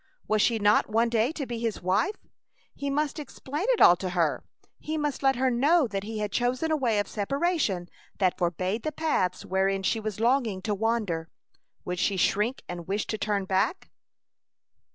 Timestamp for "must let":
4.97-5.35